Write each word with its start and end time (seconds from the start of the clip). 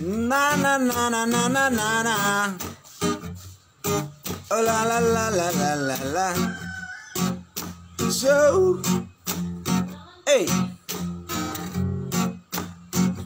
Na 0.00 0.56
na 0.56 0.78
na 0.78 1.10
na 1.10 1.26
na 1.26 1.48
na 1.48 1.68
na 1.68 2.02
na. 2.02 2.56
Oh 4.50 4.62
la 4.64 4.82
la 4.88 4.98
la 4.98 5.28
la 5.28 5.50
la 5.50 5.74
la 5.74 5.96
la. 6.16 6.28
So, 8.08 8.80
hey, 10.26 10.46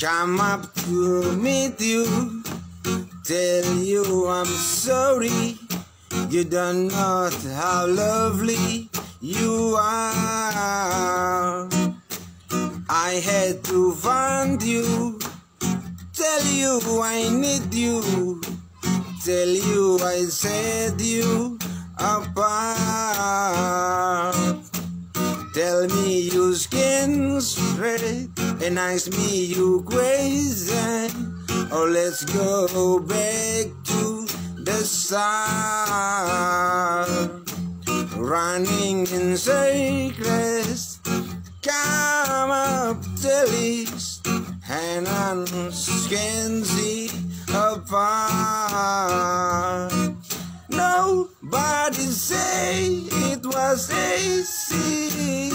come 0.00 0.40
up 0.40 0.74
to 0.82 1.36
meet 1.36 1.80
you, 1.80 2.42
tell 3.24 3.66
you 3.78 4.26
I'm 4.26 4.46
sorry. 4.46 5.56
You 6.30 6.42
don't 6.42 6.88
know 6.88 7.30
how 7.54 7.86
lovely 7.86 8.90
you 9.20 9.76
are. 9.78 11.68
I 12.90 13.22
had 13.22 13.62
to 13.64 13.92
find 13.92 14.60
you, 14.60 15.20
tell 16.36 16.52
you 16.52 17.00
I 17.02 17.28
need 17.30 17.72
you, 17.72 18.40
tell 19.24 19.48
you 19.48 19.98
I 20.02 20.24
set 20.24 21.00
you 21.00 21.58
apart. 21.96 22.36
Tell 25.54 25.86
me 25.86 26.28
you 26.28 26.54
skin 26.54 27.40
straight 27.40 28.28
and 28.62 28.78
ask 28.78 29.10
me 29.12 29.46
you 29.46 29.82
crazy. 29.88 31.08
Oh, 31.72 31.88
let's 31.90 32.24
go 32.24 32.98
back 33.00 33.66
to 33.84 34.26
the 34.62 34.84
start. 34.84 35.16
Running 38.16 39.06
in 39.06 39.36
circles, 39.36 41.00
come 41.62 42.50
up 42.50 43.02
the 43.22 43.46
list, 43.50 44.15
and 44.68 46.66
see 46.66 47.10
apart. 47.48 47.92
Nobody 50.68 51.94
say 51.94 52.86
it 53.30 53.44
was 53.46 53.90
easy. 53.92 55.50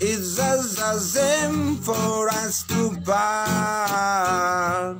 It's 0.00 0.36
just 0.36 0.76
the 0.76 0.98
same 0.98 1.76
for 1.76 2.28
us 2.28 2.62
to 2.68 2.96
part. 3.04 4.96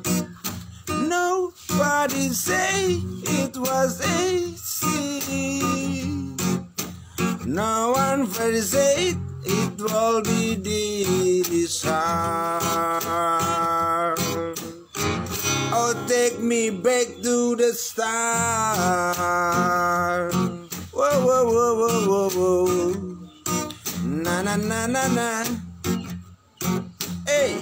Nobody 0.89 2.31
say 2.31 3.01
it 3.41 3.57
was 3.57 4.01
easy. 4.20 4.59
No 7.47 7.98
one 8.19 8.28
will 8.30 8.62
say 8.62 9.14
it 9.44 9.80
will 9.80 10.22
be 10.22 10.55
this 11.42 11.83
hard. 11.84 12.58
Oh, 15.70 15.94
take 16.08 16.41
me 16.41 16.70
back 16.70 17.06
to 17.22 17.55
the 17.56 17.72
start. 17.72 18.34
Whoa, 20.92 21.27
whoa, 21.27 21.44
whoa, 21.44 21.74
whoa, 21.77 22.06
whoa, 22.08 22.28
whoa. 22.66 22.94
Na 24.02 24.42
na 24.42 24.56
na 24.56 24.86
na 24.86 25.08
na. 25.08 25.44
Hey, 27.27 27.61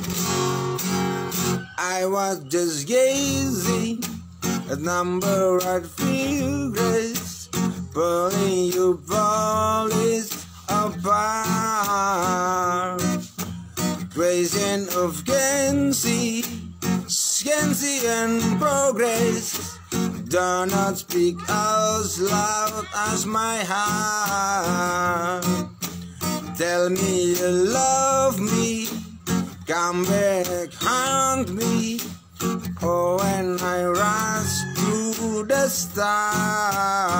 I 1.78 2.06
was 2.06 2.44
just 2.44 2.86
gazing 2.88 4.02
at 4.70 4.78
number 4.80 5.58
of 5.58 5.90
figures, 5.90 7.48
pulling 7.92 8.72
you 8.72 9.02
polish 9.06 9.95
apart. 11.06 13.00
Praising 14.10 14.88
of 15.00 15.22
Gensi, 15.24 16.42
Skensi 17.06 18.04
and 18.04 18.42
progress. 18.60 19.78
Do 20.28 20.66
not 20.66 20.98
speak 20.98 21.36
as 21.48 22.20
loud 22.20 22.86
as 22.95 23.24
my 23.27 23.58
heart. 23.68 25.45
Tell 26.56 26.90
me 26.90 27.34
you 27.34 27.48
love 27.48 28.40
me, 28.40 28.89
come 29.66 30.05
back, 30.05 30.72
haunt 30.80 31.52
me. 31.52 32.00
Oh, 32.83 33.16
when 33.18 33.58
I 33.61 33.84
rush 33.84 34.61
to 34.77 35.45
the 35.45 35.68
star, 35.68 37.15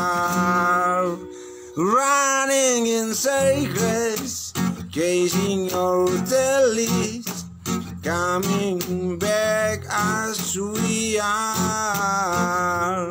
in 2.85 3.15
circles, 3.15 4.53
chasing 4.91 5.71
your 5.71 6.07
tellies, 6.29 7.45
coming 8.03 9.19
back 9.19 9.81
as 9.89 10.59
we 10.59 11.19
are. 11.19 13.11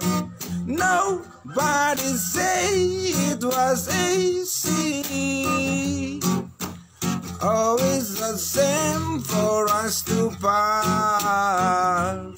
Nobody 0.66 2.14
say 2.18 2.76
it 3.32 3.44
was 3.44 3.88
easy. 4.12 5.06
Always 7.42 8.20
the 8.20 8.38
same 8.38 9.22
for 9.22 9.68
us 9.70 10.04
to 10.04 10.30
part. 10.42 12.38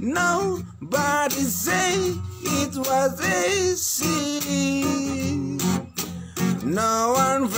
Nobody 0.00 1.42
say 1.42 2.14
it 2.42 2.76
was 2.76 3.20
easy. 3.20 4.15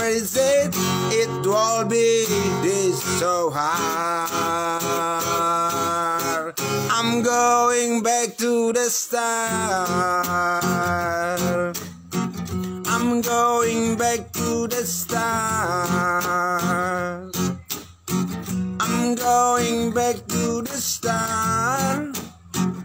Will 0.09 0.25
say 0.25 0.69
it 1.21 1.29
will 1.45 1.85
be 1.85 2.25
this 2.63 3.03
so 3.19 3.51
hard. 3.53 3.73
I'm 6.89 7.21
going 7.21 8.01
back 8.01 8.35
to 8.37 8.73
the 8.73 8.89
start. 8.89 9.89
I'm 12.87 13.21
going 13.21 13.97
back 13.97 14.31
to 14.33 14.67
the 14.67 14.83
start. 14.85 15.29
I'm 18.79 19.15
going 19.15 19.91
back 19.93 20.15
to 20.33 20.63
the 20.63 20.77
start. 20.93 22.17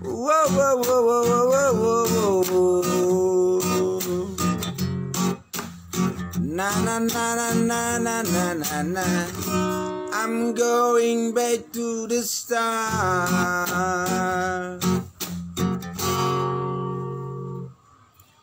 Whoa, 0.03 0.47
whoa, 0.56 0.77
whoa, 0.77 1.03
whoa, 1.09 1.25
whoa, 1.31 1.73
whoa, 1.75 2.04
na 6.84 6.99
na 6.99 7.34
na 7.34 7.49
na 7.56 7.99
na 7.99 8.22
na 8.22 8.53
na 8.53 8.83
na. 8.83 9.05
I'm 10.12 10.55
going 10.55 11.33
back 11.33 11.72
to 11.72 12.06
the 12.06 12.22
start. 12.22 12.84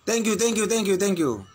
Thank 0.05 0.25
you, 0.25 0.35
thank 0.35 0.57
you, 0.57 0.65
thank 0.67 0.87
you, 0.87 0.97
thank 0.97 1.19
you. 1.19 1.50